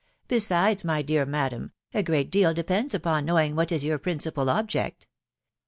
[0.27, 5.07] Besides, my dear madam, a great deal depends upon knowing what is your principal object.